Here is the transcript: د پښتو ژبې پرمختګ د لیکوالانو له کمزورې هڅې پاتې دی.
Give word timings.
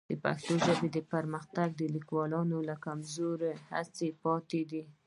د 0.09 0.11
پښتو 0.23 0.53
ژبې 0.77 1.01
پرمختګ 1.13 1.67
د 1.75 1.81
لیکوالانو 1.95 2.57
له 2.69 2.75
کمزورې 2.85 3.51
هڅې 3.71 4.07
پاتې 4.23 4.61
دی. 4.71 4.83